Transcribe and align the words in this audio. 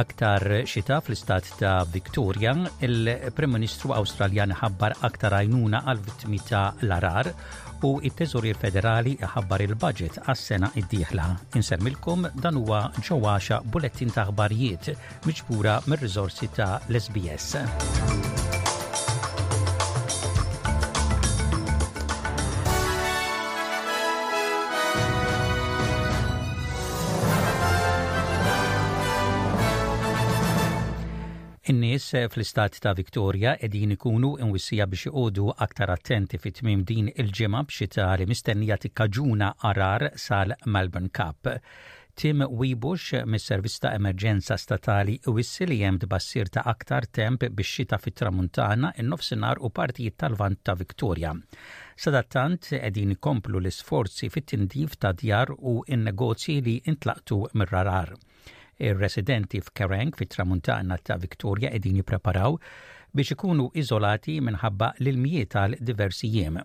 aktar 0.00 0.62
xita 0.66 1.00
fl-istat 1.04 1.46
ta' 1.60 1.84
Victoria, 1.96 2.52
il-Prim 2.86 3.52
Ministru 3.56 3.92
Awstraljan 3.94 4.54
ħabbar 4.60 4.96
aktar 5.06 5.36
għajnuna 5.38 5.82
għal 5.92 6.02
vittmi 6.06 6.40
ta' 6.48 6.64
l-arar 6.86 7.28
u 7.84 7.92
it-Teżorir 8.08 8.56
Federali 8.60 9.14
ħabbar 9.34 9.64
il-budget 9.66 10.18
għas-sena 10.24 10.72
id-dieħla. 10.82 11.26
Insermilkom 11.60 12.28
dan 12.44 12.60
huwa 12.62 12.82
ġewwaxa 12.98 13.62
bulettin 13.70 14.12
ta' 14.12 14.26
ħbarijiet 14.30 14.94
miġbura 15.28 15.78
mir-riżorsi 15.88 16.50
ta' 16.58 16.74
l-SBS. 16.88 18.58
nies 32.00 32.12
eh, 32.16 32.28
fl-istat 32.30 32.78
ta' 32.80 32.94
Victoria 32.96 33.50
edin 33.66 33.90
ikunu 33.94 34.28
inwissija 34.44 34.86
biex 34.92 35.02
iqodu 35.10 35.50
aktar 35.64 35.90
attenti 35.94 36.38
fit 36.40 36.54
tmim 36.62 36.84
din 36.88 37.10
il-ġimgħa 37.12 37.60
b'xi 37.70 37.88
li 38.22 38.26
mistennija 38.30 38.78
tikkaġuna 38.84 39.48
arar 39.70 40.04
sal-Melbourne 40.24 41.10
Cup. 41.18 41.50
Tim 42.20 42.44
Wibush 42.60 43.20
mis-Servizz 43.32 43.76
ta' 43.84 43.92
Emerġenza 43.98 44.56
Statali 44.62 45.18
wissi 45.32 45.66
li 45.68 45.80
hemm 45.84 45.98
tbassir 46.04 46.48
ta' 46.54 46.64
aktar 46.72 47.06
temp 47.18 47.44
biex 47.58 47.72
xita 47.78 47.98
fit-tramuntana 48.04 48.92
in-nofsinhar 49.02 49.60
u 49.60 49.68
partijiet 49.80 50.16
tal-vant 50.22 50.62
ta' 50.64 50.76
Victoria. 50.82 51.34
Sadattant 52.04 52.70
edin 52.80 53.12
komplu 53.28 53.60
l-isforzi 53.60 54.32
fit-tindif 54.32 54.96
ta' 54.96 55.12
djar 55.12 55.52
u 55.60 55.76
in-negozji 55.92 56.60
li 56.64 56.78
intlaqtu 56.94 57.42
mir-rarar. 57.56 58.14
Ir-residenti 58.80 59.60
f'Kerenk 59.64 60.16
fit-tramuntana 60.20 60.96
ta' 61.08 61.16
Victoria 61.24 61.70
qegħdin 61.74 61.98
jippreparaw 62.00 62.56
biex 63.20 63.34
ikunu 63.36 63.66
iżolati 63.82 64.36
minħabba 64.46 64.88
l-ilmijiet 65.02 65.52
tal 65.56 65.76
diversi 65.90 66.30
jiem. 66.36 66.56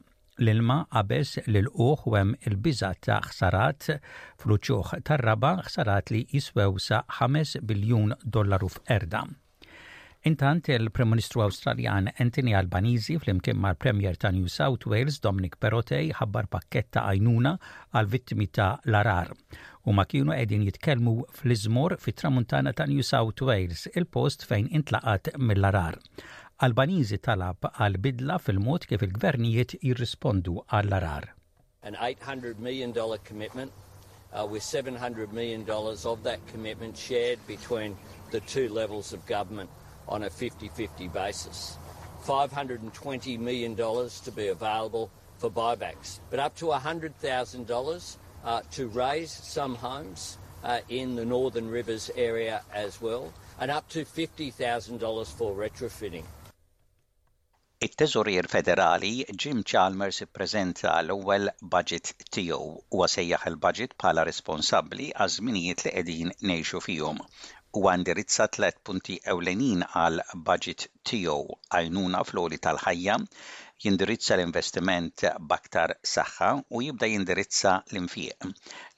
L-ilma 0.45 0.79
qabes 0.95 1.35
l-uħ 1.45 2.07
u 2.11 2.15
hemm 2.17 2.33
il-biża 2.51 2.93
ta' 3.07 3.19
ħsarat 3.27 3.89
fl-uċuħ 3.97 4.95
tar-raba 5.11 5.53
ħsarat 5.67 6.13
li 6.15 6.23
jiswew 6.31 6.79
sa' 6.89 7.03
5 7.19 7.63
biljun 7.73 8.15
dollaru 8.39 8.71
f'erda. 8.79 9.27
Intant 10.25 10.67
il-Prim 10.73 11.09
Ministru 11.13 11.41
Awstraljan 11.43 12.07
Anthony 12.23 12.55
Albanizi 12.57 13.13
fl-imkien 13.21 13.59
mal 13.61 13.75
premier 13.75 14.15
ta' 14.17 14.31
New 14.33 14.47
South 14.53 14.87
Wales 14.89 15.19
Dominic 15.25 15.57
Perotej 15.61 16.07
ħabbar 16.19 16.47
pakketta 16.55 17.03
għajnuna 17.11 17.51
għal 17.93 18.09
vittmi 18.15 18.47
ta' 18.57 18.71
Larar. 18.95 19.29
U 19.85 19.93
ma 19.93 20.07
kienu 20.09 20.33
edin 20.37 20.63
jitkelmu 20.65 21.13
fl 21.41 21.53
izmur 21.57 21.95
fit 22.07 22.17
tramuntana 22.23 22.73
ta' 22.73 22.87
New 22.93 23.05
South 23.11 23.45
Wales, 23.49 23.83
il-post 23.93 24.47
fejn 24.49 24.71
intlaqat 24.79 25.29
mill 25.37 25.61
larar 25.67 25.99
Albanizi 26.69 27.21
talab 27.29 27.69
għal 27.75 28.01
bidla 28.09 28.39
fil-mod 28.47 28.89
kif 28.89 29.05
il-gvernijiet 29.05 29.77
jirrispondu 29.85 30.57
għall-arar. 30.79 31.29
An 31.85 32.01
$800 32.01 32.57
million 32.69 32.95
commitment 33.29 33.71
uh, 34.33 34.47
with 34.49 34.63
$700 34.65 35.29
million 35.41 35.63
of 35.69 36.23
that 36.25 36.41
commitment 36.55 36.97
shared 36.97 37.37
between 37.45 37.95
the 38.31 38.39
two 38.55 38.67
levels 38.81 39.13
of 39.13 39.21
government. 39.27 39.69
on 40.07 40.23
a 40.23 40.29
50 40.29 40.69
50 40.69 41.07
basis. 41.09 41.77
$520 42.25 43.37
million 43.39 43.75
to 43.75 44.31
be 44.35 44.47
available 44.47 45.09
for 45.37 45.49
buybacks, 45.51 46.19
but 46.31 46.39
up 46.39 46.55
to 46.55 46.65
$100,000 46.65 48.17
uh, 48.43 48.61
to 48.71 48.87
raise 48.87 49.29
some 49.31 49.75
homes 49.75 50.37
uh, 50.63 50.79
in 50.89 51.15
the 51.15 51.25
Northern 51.25 51.69
Rivers 51.69 52.09
area 52.15 52.61
as 52.73 52.99
well, 52.99 53.31
and 53.59 53.69
up 53.69 53.87
to 53.89 54.05
$50,000 54.05 55.27
for 55.37 55.51
retrofitting. 55.55 56.23
it-teżurier 57.79 58.47
federali 58.47 59.25
Jim 59.43 59.63
Chalmers 59.63 60.21
ippreżenta 60.25 60.93
l-ewwel 61.03 61.49
budget 61.75 62.13
tiegħu 62.33 62.69
u 62.99 63.07
sejjaħ 63.15 63.43
il-budget 63.51 63.93
bħala 64.01 64.23
responsabbli 64.29 65.09
għaż 65.11 65.35
żminijiet 65.41 65.83
li 65.83 65.93
qegħdin 65.93 66.31
ngħixu 66.51 66.81
fihom. 66.85 67.19
u 67.75 67.81
għandirizza 67.91 68.45
tlet 68.55 68.77
punti 68.87 69.17
ewlenin 69.27 69.81
għal 69.83 70.21
budget 70.47 70.85
tiegħu 71.09 71.79
Nuna 71.95 72.21
flori 72.29 72.57
tal-ħajja, 72.63 73.17
jindirizza 73.85 74.35
l-investiment 74.37 75.25
baktar 75.51 75.93
saħħa 76.11 76.51
u 76.71 76.81
jibda 76.85 77.09
jindirizza 77.11 77.73
l 77.91 77.99
infiq 77.99 78.47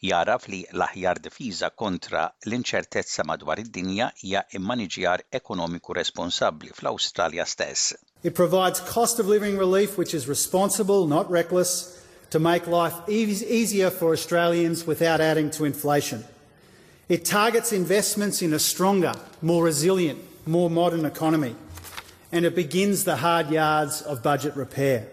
Jaraf 0.09 0.45
li 0.53 0.59
l-aħjar 0.69 1.21
difiża 1.27 1.71
kontra 1.75 2.27
l-inċertezza 2.45 3.25
madwar 3.31 3.63
id-dinja 3.63 4.11
hija 4.23 4.45
immaniġjar 4.59 5.25
ekonomiku 5.41 5.97
responsabbli 5.97 6.71
fl-Awstralja 6.77 7.45
stess. 7.49 7.95
It 8.23 8.35
provides 8.37 8.79
cost 8.93 9.19
of 9.19 9.25
living 9.27 9.57
relief 9.57 9.97
which 9.97 10.13
is 10.13 10.27
responsible, 10.29 11.07
not 11.07 11.29
reckless, 11.31 12.01
to 12.29 12.39
make 12.39 12.67
life 12.67 12.95
easier 13.07 13.89
for 13.89 14.11
Australians 14.13 14.85
without 14.85 15.21
adding 15.21 15.49
to 15.57 15.65
inflation. 15.65 16.23
It 17.09 17.23
targets 17.23 17.71
investments 17.71 18.41
in 18.41 18.51
a 18.53 18.59
stronger, 18.59 19.13
more 19.41 19.63
resilient, 19.63 20.19
more 20.45 20.69
modern 20.69 21.05
economy, 21.05 21.55
and 22.33 22.43
it 22.45 22.53
begins 22.53 23.05
the 23.05 23.15
hard 23.15 23.49
yards 23.49 24.01
of 24.01 24.21
budget 24.21 24.57
repair. 24.57 25.07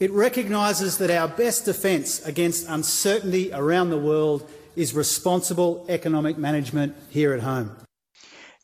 It 0.00 0.10
recognises 0.10 0.98
that 0.98 1.10
our 1.12 1.28
best 1.28 1.64
defence 1.66 2.20
against 2.26 2.66
uncertainty 2.66 3.52
around 3.52 3.90
the 3.90 3.96
world 4.10 4.50
is 4.74 4.92
responsible 4.92 5.86
economic 5.88 6.36
management 6.36 6.96
here 7.10 7.32
at 7.32 7.42
home. 7.44 7.70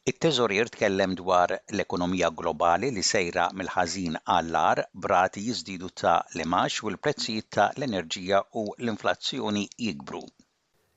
It-teżorir 0.05 0.69
tkellem 0.75 1.15
dwar 1.23 1.51
l-ekonomija 1.73 2.31
globali 2.41 2.91
li 2.99 3.03
sejra 3.13 3.47
mill-ħażin 3.61 4.17
għall-ar 4.37 4.83
brati 5.07 5.47
jizdidu 5.51 5.93
ta' 6.03 6.19
l-imax 6.35 6.83
u 6.83 6.91
l-prezzijiet 6.93 7.49
ta' 7.59 7.71
l-enerġija 7.77 8.43
u 8.63 8.67
l-inflazzjoni 8.79 9.69
jikbru. 9.87 10.25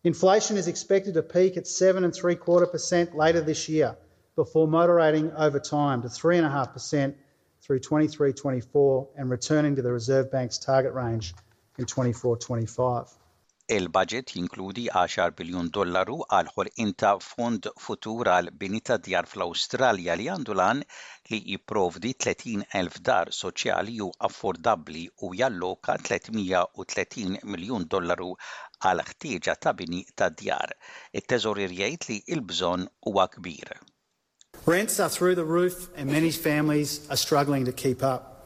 Inflation 0.04 0.58
is 0.58 0.68
expected 0.68 1.16
to 1.16 1.24
peak 1.24 1.58
at 1.58 1.66
7 1.66 2.04
and 2.04 2.14
3 2.14 2.36
quarter 2.36 2.68
percent 2.68 3.16
later 3.16 3.42
this 3.42 3.68
year 3.68 3.98
before 4.36 4.68
moderating 4.68 5.32
over 5.32 5.60
time 5.60 6.04
to 6.04 6.08
3.5% 6.08 7.16
through 7.62 7.80
23-24 7.80 9.08
and 9.18 9.30
returning 9.32 9.76
to 9.78 9.82
the 9.82 9.92
Reserve 9.92 10.32
Bank's 10.32 10.60
target 10.60 10.94
range 10.94 11.34
in 11.80 11.86
24-25. 11.86 13.12
Il-budget 13.70 14.32
jinkludi 14.36 14.86
10 14.96 15.34
biljun 15.36 15.68
dollaru 15.76 16.14
għal 16.36 16.52
ħolqien 16.56 16.94
ta' 17.02 17.10
fond 17.24 17.66
futur 17.86 18.30
għal 18.34 18.48
bini 18.62 18.80
ta' 18.80 18.96
djar 19.04 19.26
fl-Awstralja 19.28 20.16
li 20.22 20.30
għandu 20.32 20.56
lan 20.56 20.80
li 21.32 21.40
jipprovdi 21.52 22.14
30,000 22.26 23.02
dar 23.10 23.34
soċjali 23.40 23.98
u 24.06 24.08
affordabli 24.30 25.02
u 25.28 25.34
jalloka 25.42 25.98
330 26.00 27.44
miljun 27.44 27.90
dollaru 27.92 28.30
għal 28.88 29.04
ħtieġa 29.10 29.58
ta' 29.66 29.76
bini 29.82 30.02
ta' 30.16 30.32
djar. 30.40 30.72
Il-teżorir 31.12 31.68
jgħid 31.76 32.08
li 32.14 32.22
il-bżonn 32.38 32.88
huwa 33.12 33.28
kbir. 33.36 33.76
Rents 34.64 35.02
are 35.04 35.10
through 35.12 35.36
the 35.36 35.44
roof 35.56 35.90
and 35.98 36.08
many 36.10 36.32
families 36.32 37.02
are 37.10 37.20
struggling 37.28 37.66
to 37.68 37.74
keep 37.76 38.02
up. 38.02 38.37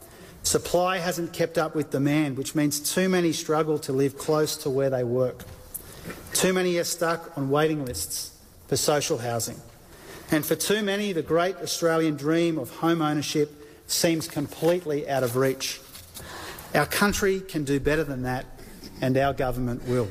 Supply 0.44 0.98
hasn't 0.98 1.34
kept 1.34 1.58
up 1.58 1.76
with 1.76 1.92
demand, 1.92 2.38
which 2.38 2.56
means 2.56 2.80
too 2.80 3.08
many 3.08 3.32
struggle 3.32 3.78
to 3.80 3.94
live 3.94 4.18
close 4.18 4.56
to 4.58 4.70
where 4.70 4.90
they 4.90 5.04
work. 5.04 5.44
Too 6.34 6.52
many 6.52 6.78
are 6.78 6.84
stuck 6.84 7.38
on 7.38 7.50
waiting 7.50 7.86
lists 7.86 8.32
for 8.68 8.76
social 8.76 9.20
housing. 9.20 9.58
And 10.32 10.46
for 10.46 10.56
too 10.56 10.82
many, 10.82 11.14
the 11.14 11.22
great 11.22 11.58
Australian 11.58 12.16
dream 12.16 12.58
of 12.58 12.70
home 12.78 13.02
ownership 13.02 13.54
seems 13.88 14.28
completely 14.28 15.08
out 15.08 15.24
of 15.24 15.36
reach. 15.36 15.80
Our 16.74 16.86
country 16.86 17.42
can 17.42 17.64
do 17.66 17.80
better 17.80 18.04
than 18.04 18.24
that, 18.24 18.46
and 19.02 19.18
our 19.18 19.34
government 19.34 19.88
will. 19.88 20.08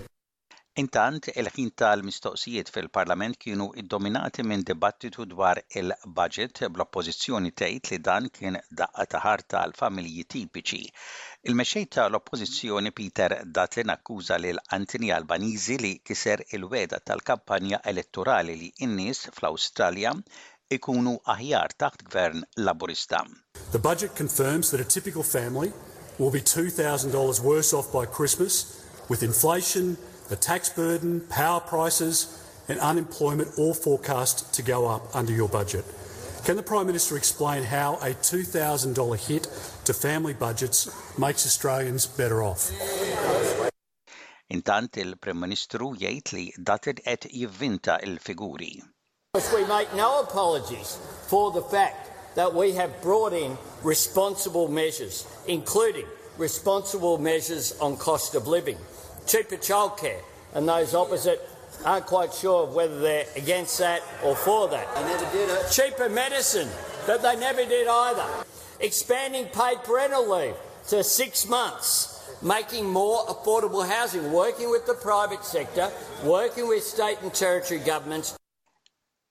Intant, 0.79 1.19
il-ħin 1.35 1.71
tal-mistoqsijiet 1.83 2.69
fil-Parlament 2.71 3.35
kienu 3.43 3.65
id-dominati 3.81 4.45
minn 4.47 4.63
dibattitu 4.63 5.25
dwar 5.27 5.59
il-budget 5.77 6.61
bl 6.71 6.85
oppozizjoni 6.85 7.51
tgħid 7.59 7.89
li 7.91 7.97
dan 8.07 8.29
kien 8.31 8.59
daqqa 8.79 9.07
taħar 9.17 9.43
tal-familji 9.51 10.23
tipiċi. 10.35 10.85
Il-mexxej 11.51 11.89
tal-oppożizzjoni 11.97 12.93
Peter 12.95 13.35
Dutton 13.45 13.91
akkuża 13.97 14.39
lil 14.39 14.63
Antini 14.79 15.11
Albanizi 15.17 15.79
li 15.83 15.93
kiser 16.07 16.45
il-weda 16.55 17.01
tal-kampanja 17.03 17.81
elettorali 17.93 18.55
li 18.63 18.71
innis 18.87 19.25
nies 19.27 19.31
fl-Awstralja 19.35 20.13
ikunu 20.77 21.17
aħjar 21.35 21.75
taħt 21.83 22.07
gvern 22.13 22.45
laburista. 22.63 23.25
The 23.75 23.83
budget 23.91 24.15
confirms 24.15 24.71
that 24.71 24.81
a 24.81 24.85
typical 24.87 25.25
family 25.25 25.73
will 26.21 26.31
be 26.31 26.41
$2,000 26.41 27.41
worse 27.43 27.73
off 27.75 27.93
by 27.93 28.07
Christmas 28.07 28.63
with 29.09 29.25
inflation, 29.25 29.97
the 30.31 30.37
tax 30.37 30.71
burden, 30.71 31.21
power 31.29 31.61
prices 31.61 32.17
and 32.69 32.79
unemployment 32.79 33.49
all 33.59 33.75
forecast 33.75 34.55
to 34.55 34.63
go 34.63 34.87
up 34.87 35.15
under 35.15 35.33
your 35.33 35.49
budget. 35.49 35.85
Can 36.45 36.57
the 36.57 36.63
Prime 36.63 36.87
Minister 36.87 37.17
explain 37.17 37.65
how 37.65 37.97
a 37.97 38.13
$2,000 38.15 39.27
hit 39.29 39.49
to 39.85 39.93
family 39.93 40.33
budgets 40.33 40.89
makes 41.19 41.45
Australians 41.45 42.07
better 42.07 42.43
off? 42.43 42.71
Intant 44.51 44.97
il-Prim 44.99 45.39
Ministru 45.39 45.93
jgħid 45.99 46.57
datte 46.67 46.91
et 46.91 47.03
qed 47.07 47.27
jivvinta 47.39 47.99
il-figuri. 48.07 48.73
We 49.55 49.65
make 49.67 49.93
no 49.95 50.21
apologies 50.23 50.97
for 51.29 51.53
the 51.53 51.63
fact 51.63 52.09
that 52.35 52.55
we 52.55 52.73
have 52.79 53.03
brought 53.03 53.33
in 53.33 53.57
responsible 53.85 54.67
measures, 54.69 55.27
including 55.47 56.07
responsible 56.39 57.17
measures 57.19 57.77
on 57.79 57.97
cost 57.97 58.35
of 58.35 58.49
living 58.49 58.77
cheaper 59.27 59.57
childcare. 59.57 60.21
And 60.55 60.69
those 60.69 60.95
opposite 60.95 61.49
aren't 61.85 62.07
quite 62.07 62.33
sure 62.35 62.65
of 62.65 62.75
whether 62.75 62.99
they're 63.01 63.27
against 63.37 63.79
that 63.79 64.03
or 64.25 64.35
for 64.35 64.69
that. 64.69 64.95
They 64.95 65.03
never 65.03 65.25
did 65.33 65.49
it. 65.49 65.71
Cheaper 65.71 66.09
medicine, 66.09 66.69
but 67.07 67.23
they 67.23 67.37
never 67.37 67.65
did 67.65 67.87
either. 67.89 68.27
Expanding 68.81 69.47
paid 69.47 69.79
parental 69.85 70.29
leave 70.37 70.55
to 70.89 71.05
six 71.05 71.49
months. 71.49 72.17
Making 72.43 72.87
more 72.87 73.25
affordable 73.27 73.87
housing, 73.87 74.33
working 74.33 74.71
with 74.71 74.87
the 74.87 74.95
private 74.95 75.45
sector, 75.45 75.91
working 76.25 76.69
with 76.69 76.83
state 76.83 77.19
and 77.23 77.35
territory 77.35 77.81
governments 77.81 78.35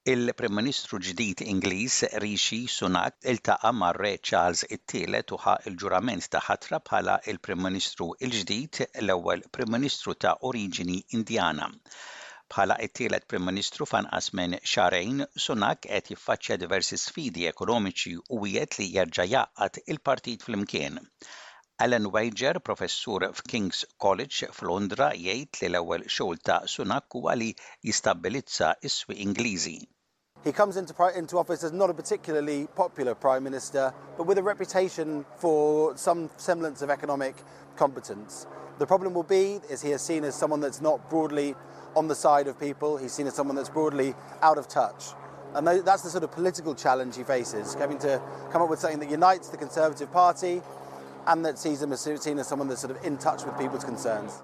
Il-Prim 0.09 0.55
Ministru 0.57 0.97
ġdid 1.05 1.41
Ingliż 1.45 1.95
Rishi 2.21 2.57
Sunak 2.75 3.13
iltaqa' 3.31 3.71
mar 3.79 3.97
Re 4.03 4.09
Charles 4.29 4.63
it-tielet 4.77 5.33
uħa 5.35 5.51
il-ġurament 5.69 6.27
ta' 6.35 6.39
ħatra 6.45 6.79
bħala 6.87 7.17
il-Prim 7.33 7.59
Ministru 7.65 8.07
il-ġdid 8.27 8.79
l-ewwel 9.03 9.43
Prim 9.57 9.69
Ministru 9.75 10.15
ta' 10.25 10.31
oriġini 10.49 10.95
Indjana 11.17 11.67
bħala 12.55 12.77
it-tielet 12.87 13.27
Prim 13.33 13.45
Ministru 13.51 13.85
Fan 13.91 14.09
asmen 14.21 14.55
xarejn, 14.71 15.21
Sunak 15.45 15.83
qed 15.85 16.09
jiffaċċja 16.15 16.57
diversi 16.65 16.97
sfidi 17.03 17.45
ekonomiċi 17.51 18.15
u 18.37 18.41
wiet 18.47 18.79
li 18.81 18.89
jerġa' 18.95 19.27
jaqgħad 19.35 19.79
il-partit 19.93 20.47
flimkien. 20.49 20.97
Alan 21.85 22.09
Wager, 22.17 22.63
professur 22.71 23.27
f'King's 23.43 23.85
College 24.05 24.49
f'Londra, 24.57 25.11
jgħid 25.21 25.61
li 25.61 25.69
l-ewwel 25.69 26.09
xogħol 26.09 26.43
ta' 26.51 26.59
Sunak 26.77 27.21
huwa 27.21 27.37
li 27.43 27.51
jistabbilizza 27.85 28.73
is-swi 28.89 29.21
Ingliżi. 29.29 29.77
He 30.43 30.53
comes 30.53 30.77
into, 30.77 30.93
into 31.17 31.37
office 31.37 31.63
as 31.65 31.73
not 31.73 31.89
a 31.89 31.93
particularly 31.93 32.67
popular 32.75 33.13
prime 33.13 33.43
minister, 33.43 33.93
but 34.17 34.23
with 34.23 34.37
a 34.37 34.43
reputation 34.43 35.25
for 35.35 35.97
some 35.97 36.29
semblance 36.37 36.81
of 36.81 36.89
economic 36.89 37.35
competence. 37.75 38.47
The 38.77 38.85
problem 38.87 39.13
will 39.13 39.23
be 39.23 39.59
is 39.69 39.81
he 39.81 39.91
is 39.91 40.01
seen 40.01 40.23
as 40.23 40.35
someone 40.35 40.61
that's 40.61 40.79
not 40.79 41.09
broadly 41.09 41.55
on 41.95 42.07
the 42.07 42.15
side 42.15 42.47
of 42.47 42.57
people. 42.57 42.95
He's 42.95 43.11
seen 43.11 43.27
as 43.27 43.33
someone 43.33 43.57
that's 43.57 43.67
broadly 43.67 44.15
out 44.41 44.57
of 44.57 44.69
touch. 44.69 45.07
And 45.55 45.67
that's 45.67 46.03
the 46.03 46.09
sort 46.09 46.23
of 46.23 46.31
political 46.31 46.73
challenge 46.73 47.17
he 47.17 47.23
faces, 47.23 47.73
having 47.73 47.97
to 47.99 48.21
come 48.51 48.61
up 48.61 48.69
with 48.69 48.79
something 48.79 48.99
that 48.99 49.09
unites 49.11 49.49
the 49.49 49.57
Conservative 49.57 50.09
Party 50.11 50.61
and 51.27 51.43
that 51.43 51.59
sees 51.59 51.81
him 51.81 51.91
as 51.91 51.99
seen 52.01 52.39
as 52.39 52.47
someone 52.47 52.69
that's 52.69 52.79
sort 52.81 52.95
of 52.95 53.03
in 53.03 53.17
touch 53.17 53.43
with 53.43 53.57
people's 53.59 53.83
concerns. 53.83 54.41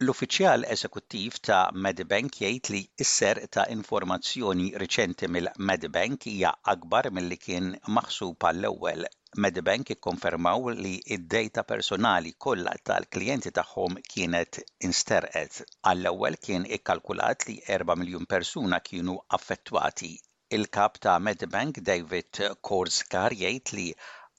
L-uffiċjal 0.00 0.62
eżekuttiv 0.72 1.34
ta' 1.46 1.56
Medibank 1.86 2.36
jgħid 2.40 2.68
li 2.74 2.78
s-ser 3.04 3.38
ta' 3.56 3.64
informazzjoni 3.72 4.68
riċenti 4.82 5.28
mill-Medibank 5.34 6.22
hija 6.30 6.52
akbar 6.74 7.08
milli 7.18 7.36
kien 7.42 7.66
maħsub 7.98 8.46
għall-ewwel. 8.50 9.04
Medibank 9.46 9.92
ikkonfermaw 9.96 10.70
li 10.78 10.94
id-data 11.18 11.66
personali 11.74 12.32
kollha 12.46 12.72
tal-klijenti 12.90 13.52
tagħhom 13.60 13.98
kienet 14.14 14.62
insterqet. 14.88 15.60
Għall-ewwel 15.92 16.40
kien 16.46 16.64
ikkalkulat 16.78 17.44
li 17.50 17.58
4 17.68 17.98
miljun 18.04 18.24
persuna 18.34 18.80
kienu 18.88 19.18
affettwati. 19.40 20.14
Il-kap 20.60 20.96
ta' 21.04 21.18
Medibank 21.28 21.84
David 21.92 22.46
Korskar 22.70 23.36
jgħid 23.36 23.76
li 23.80 23.90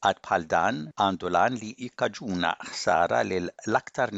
għad 0.02 0.20
bħal 0.26 0.46
dan 0.52 0.78
għandu 1.06 1.30
lan 1.34 1.58
li 1.62 1.70
jikkaġuna 1.84 2.52
ħsara 2.72 3.18
l-aktar 3.26 4.14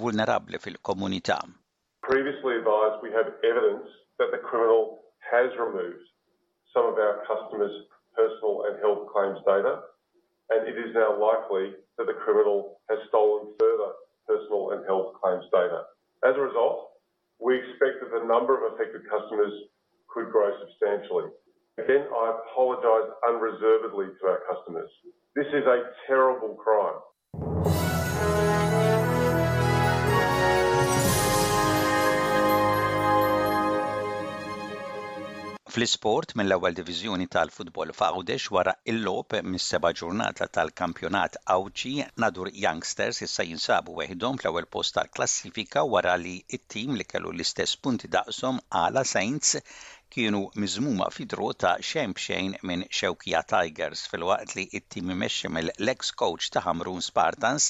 vulnerabli 0.00 0.58
fil-komunità. 0.64 1.36
Previously 2.06 2.58
advised 2.58 2.98
we 3.06 3.12
have 3.14 3.30
evidence 3.50 3.86
that 4.18 4.32
the 4.34 4.42
criminal 4.50 5.06
has 5.30 5.50
removed 5.58 6.02
some 6.74 6.86
of 6.90 6.98
our 6.98 7.22
customers' 7.30 7.76
personal 8.18 8.66
and 8.66 8.82
health 8.82 9.06
claims 9.14 9.38
data, 9.46 9.86
and 10.50 10.66
it 10.66 10.74
is 10.76 10.90
now 10.94 11.14
likely 11.14 11.70
that 11.96 12.06
the 12.10 12.18
criminal 12.26 12.82
has 12.90 12.98
stolen 13.08 13.54
further 13.62 13.90
personal 14.26 14.72
and 14.74 14.82
health 14.90 15.14
claims 15.22 15.46
data. 15.54 15.86
As 16.26 16.34
a 16.34 16.42
result, 16.42 16.98
we 17.38 17.54
expect 17.62 18.02
that 18.02 18.10
the 18.10 18.26
number 18.26 18.58
of 18.58 18.74
affected 18.74 19.06
customers 19.06 19.54
could 20.10 20.28
grow 20.34 20.50
substantially. 20.58 21.30
Then 21.88 22.06
I 22.12 22.32
apologise 22.38 23.10
unreservedly 23.26 24.06
to 24.20 24.26
our 24.28 24.40
customers. 24.50 24.90
This 25.34 25.46
is 25.48 25.66
a 25.66 25.78
terrible 26.06 26.54
crime. 26.64 27.00
Fl-isport 35.74 36.34
mill-ewwel 36.38 36.74
diviżjoni 36.78 37.26
tal-futbol 37.34 37.90
f'Għawdex 37.96 38.46
wara 38.58 38.74
il-lob 38.92 39.34
mis-seba' 39.54 39.90
ġurnata 40.02 40.46
tal-kampjonat 40.58 41.38
Awċi 41.54 41.92
nadur 42.26 42.50
Youngsters 42.64 43.22
issa 43.28 43.46
jinsabu 43.48 43.96
weħdhom 44.02 44.38
fl-ewwel 44.42 44.68
post 44.76 44.94
tal-klassifika 45.00 45.82
wara 45.94 46.14
li 46.26 46.36
it-tim 46.58 46.94
li 47.00 47.08
kellu 47.14 47.32
l-istess 47.34 47.74
punti 47.88 48.12
daqshom 48.18 48.60
għala 48.82 49.02
Saints 49.14 49.56
kienu 50.12 50.40
miżmuma 50.62 51.06
fidru 51.16 51.46
ta' 51.62 51.76
xejn 51.90 52.12
b'xejn 52.16 52.54
minn 52.70 52.82
Xewkija 52.96 53.38
Tigers 53.52 54.00
fil-waqt 54.12 54.50
li 54.58 54.64
it-tim 54.78 55.12
imexxi 55.14 55.48
mill-ex 55.56 56.10
coach 56.22 56.48
ta' 56.56 56.62
Hamrun 56.66 57.00
Spartans 57.06 57.68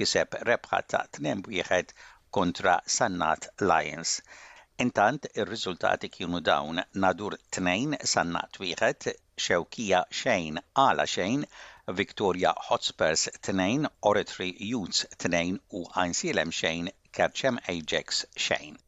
kiseb 0.00 0.38
rebħa 0.48 0.78
ta' 0.94 1.02
tnem 1.16 1.42
wieħed 1.52 1.92
kontra 2.38 2.78
Sannat 2.96 3.50
Lions. 3.68 4.14
Intant, 4.86 5.28
ir-riżultati 5.36 6.08
kienu 6.14 6.40
dawn 6.48 6.80
nadur 7.04 7.36
Tnejn 7.56 7.98
sannat 8.14 8.56
wieħed, 8.64 9.10
xewkija 9.48 10.00
xejn 10.22 10.62
għala 10.72 11.06
xejn, 11.16 11.44
Victoria 12.00 12.54
Hotspurs 12.70 13.28
2, 13.50 13.92
Oretri 14.12 14.48
Youths 14.70 15.04
2 15.28 15.44
u 15.76 15.84
Einsilem 16.06 16.56
xejn, 16.62 16.90
Kerċem 17.12 17.60
Ajax 17.68 18.24
xejn. 18.48 18.80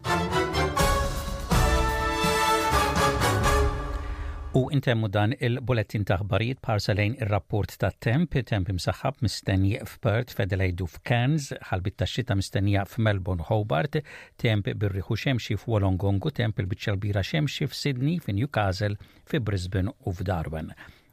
U 4.57 4.69
intemmu 4.75 5.09
dan 5.11 5.33
il 5.47 5.57
bulletin 5.69 6.05
taħbarijiet 6.07 6.61
parsalejn 6.63 7.15
il-rapport 7.25 7.73
ta' 7.83 7.89
temp, 8.07 8.37
temp 8.51 8.69
imsaħħab 8.71 9.19
mistenni 9.27 9.73
f'Pert, 9.81 10.31
fedelejdu 10.39 10.87
f'Cairns, 10.93 11.49
ħalbit 11.73 11.97
ta' 11.99 12.07
xita 12.13 12.37
mistennija 12.39 12.85
f'Melbourne, 12.87 13.43
Hobart, 13.49 13.99
temp 14.39 14.71
birriħu 14.85 15.19
xemxi 15.25 15.59
f'Wolongongu, 15.59 16.31
temp 16.39 16.63
il 16.63 16.71
bira 17.03 17.25
xemxi 17.33 17.67
f'Sydney, 17.67 18.21
f'Newcastle, 18.23 18.95
f'Brisbane 19.33 19.91
u 20.07 20.15
f'Darwin. 20.21 20.71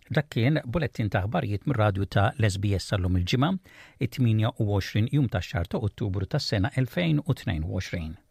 Dak 0.07 0.29
kien 0.35 0.61
bulettin 0.65 1.09
taħbarijiet 1.17 1.65
mir-radju 1.65 2.05
ta' 2.13 2.29
Lesbies 2.37 2.91
sal-lum 2.93 3.17
il-ġimgħa, 3.23 3.55
28 4.05 5.07
jum 5.17 5.29
ta' 5.33 5.41
xar 5.41 5.65
ta' 5.65 5.81
Ottubru 5.81 6.27
tas-sena 6.29 6.69
2022. 6.77 8.30